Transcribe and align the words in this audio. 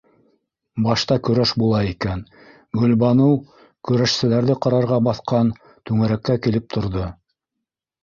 Башта 0.85 1.17
көрәш 1.27 1.53
була 1.63 1.81
икән- 1.89 2.23
Гөлбаныу 2.79 3.37
көрәшселәрҙе 3.91 4.59
ҡарарға 4.67 5.01
баҫҡан 5.11 5.55
түңәрәккә 5.71 6.43
килеп 6.49 6.71
торҙо. 6.77 7.11